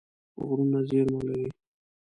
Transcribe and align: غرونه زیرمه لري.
غرونه 0.45 0.79
زیرمه 0.87 1.21
لري. 1.27 1.47